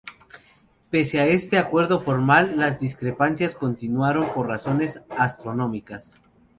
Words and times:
Pese 0.89 1.19
a 1.19 1.27
este 1.27 1.59
acuerdo 1.59 1.99
formal, 2.01 2.57
las 2.57 2.79
discrepancias 2.79 3.53
continuaron 3.53 4.33
por 4.33 4.47
razones 4.47 4.99
astronómicas. 5.11 6.19